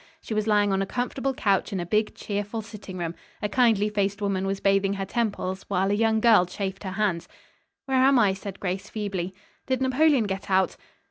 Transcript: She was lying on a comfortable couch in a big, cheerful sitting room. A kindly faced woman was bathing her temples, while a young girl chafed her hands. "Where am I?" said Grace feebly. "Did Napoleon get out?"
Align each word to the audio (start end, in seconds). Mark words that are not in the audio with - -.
She 0.19 0.33
was 0.33 0.47
lying 0.47 0.73
on 0.73 0.81
a 0.81 0.87
comfortable 0.87 1.35
couch 1.35 1.71
in 1.71 1.79
a 1.79 1.85
big, 1.85 2.15
cheerful 2.15 2.63
sitting 2.63 2.97
room. 2.97 3.13
A 3.39 3.47
kindly 3.47 3.87
faced 3.87 4.19
woman 4.19 4.47
was 4.47 4.59
bathing 4.59 4.93
her 4.93 5.05
temples, 5.05 5.61
while 5.67 5.91
a 5.91 5.93
young 5.93 6.19
girl 6.19 6.47
chafed 6.47 6.83
her 6.83 6.93
hands. 6.93 7.27
"Where 7.85 8.01
am 8.01 8.17
I?" 8.17 8.33
said 8.33 8.59
Grace 8.59 8.89
feebly. 8.89 9.35
"Did 9.67 9.79
Napoleon 9.79 10.23
get 10.23 10.49
out?" 10.49 10.75